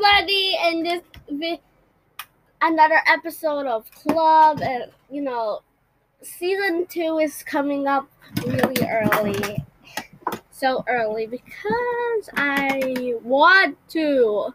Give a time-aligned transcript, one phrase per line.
[0.00, 1.60] everybody, and this vi-
[2.62, 5.60] another episode of Club, and you know,
[6.22, 8.08] season two is coming up
[8.46, 9.64] really early,
[10.50, 14.54] so early because I want to.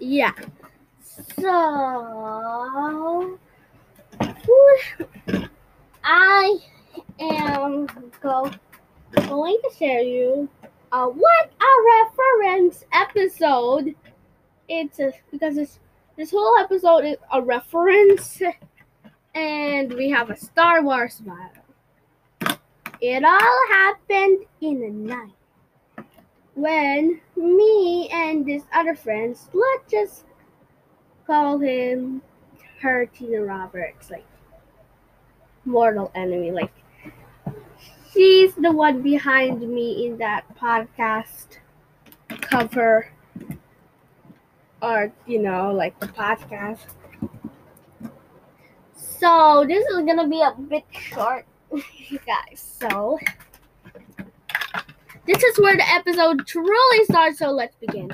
[0.00, 0.32] Yeah.
[1.40, 3.38] So
[6.10, 6.56] I
[7.20, 7.86] am
[8.22, 8.50] go,
[9.28, 10.48] going to share you
[10.90, 13.94] uh, what a reference episode.
[14.70, 15.78] It's a, because this
[16.16, 18.40] this whole episode is a reference,
[19.34, 22.58] and we have a Star Wars battle.
[23.02, 26.06] It all happened in the night
[26.54, 30.24] when me and this other friends, let's just
[31.26, 32.22] call him
[32.80, 34.24] her Tina Roberts, like
[35.64, 36.50] mortal enemy.
[36.50, 36.72] Like
[38.12, 41.58] she's the one behind me in that podcast
[42.40, 43.08] cover
[44.82, 46.86] or you know, like the podcast.
[48.94, 51.44] So this is gonna be a bit short,
[52.26, 52.76] guys.
[52.80, 53.18] So
[55.26, 58.10] this is where the episode truly starts, so let's begin.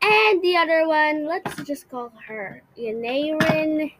[0.00, 3.92] And the other one, let's just call her Yanarin.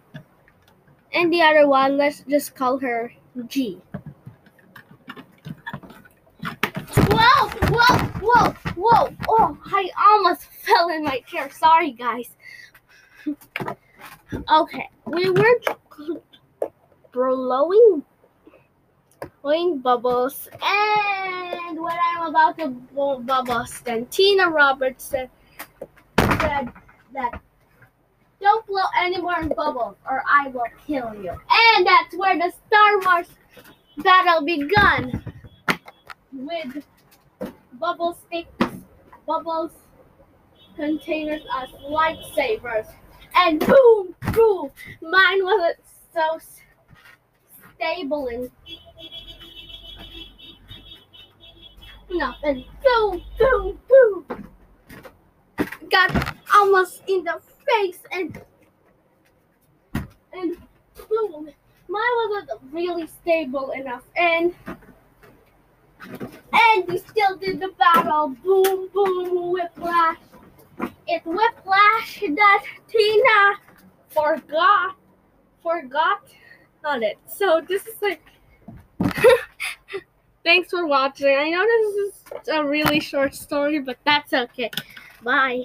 [1.12, 3.12] And the other one, let's just call her
[3.46, 3.80] G.
[6.42, 9.16] Whoa, whoa, whoa, whoa.
[9.28, 11.50] Oh, I almost fell in my chair.
[11.50, 12.36] Sorry, guys.
[14.52, 15.60] okay, we were
[17.12, 18.04] blowing,
[19.42, 20.48] blowing bubbles.
[20.62, 25.30] And when I'm about to blow bubbles, then Tina Roberts said,
[26.18, 26.72] said
[27.14, 27.40] that
[28.40, 31.30] don't blow any more bubbles or I will kill you.
[31.30, 33.28] And that's where the Star Wars
[33.98, 35.22] battle begun
[36.32, 36.84] with
[37.80, 38.66] bubble sticks,
[39.26, 39.72] bubbles,
[40.76, 42.86] containers as lightsabers.
[43.34, 44.70] And boom, boom,
[45.02, 45.78] mine wasn't
[46.14, 46.38] so
[47.76, 48.50] stable and
[52.10, 52.64] nothing.
[52.84, 54.48] Boom, boom, boom.
[55.90, 58.40] Got almost in the face and
[60.32, 60.56] and
[61.08, 61.50] boom.
[61.88, 64.54] Mine wasn't really stable enough and
[66.52, 68.28] and we still did the battle.
[68.44, 70.18] Boom boom whiplash.
[71.06, 73.54] It's whiplash that Tina
[74.08, 74.96] forgot
[75.62, 76.22] forgot
[76.84, 77.18] on it.
[77.26, 78.22] So this is like
[80.44, 81.36] Thanks for watching.
[81.36, 82.12] I know this
[82.42, 84.70] is a really short story, but that's okay.
[85.22, 85.64] Bye.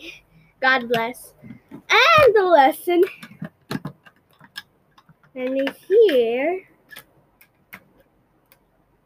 [0.60, 1.34] God bless.
[1.90, 3.04] And the lesson.
[5.36, 6.64] And here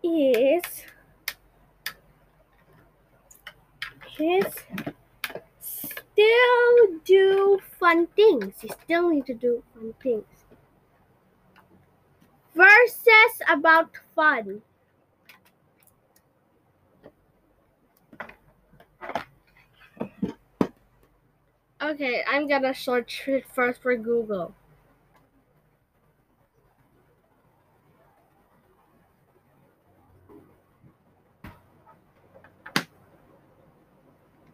[0.03, 0.63] is
[4.19, 4.53] is
[5.59, 8.53] still do fun things.
[8.63, 10.25] You still need to do fun things.
[12.55, 14.61] Verses about fun.
[21.87, 24.53] Okay, I'm gonna search first for Google.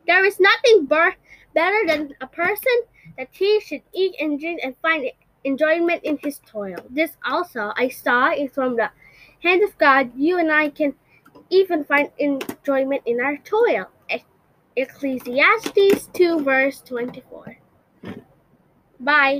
[0.06, 1.16] There is nothing ber-
[1.56, 2.84] better than a person
[3.18, 5.10] that he should eat and drink and find
[5.44, 6.78] enjoyment in his toil.
[6.88, 8.92] This also I saw is from the
[9.42, 10.12] hand of God.
[10.16, 10.94] You and I can
[11.50, 13.88] even find enjoyment in our toil.
[14.75, 17.57] Ecclesiastes 2, verse 24.
[19.00, 19.31] Bye.